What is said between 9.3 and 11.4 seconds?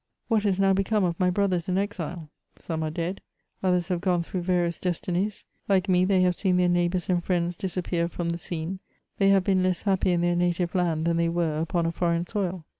been less happy in their native land than they